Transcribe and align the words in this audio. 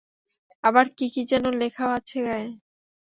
আবার 0.63 0.85
কি 0.97 1.05
কি 1.13 1.21
যেন 1.31 1.45
লেখাও 1.61 1.89
আছে 1.97 2.17
গায়ে। 2.25 2.49